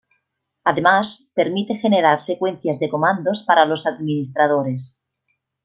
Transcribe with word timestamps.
Además, 0.63 1.29
permite 1.35 1.75
generar 1.75 2.19
secuencias 2.19 2.79
de 2.79 2.89
comandos 2.89 3.43
para 3.43 3.65
los 3.65 3.85
administradores. 3.85 4.99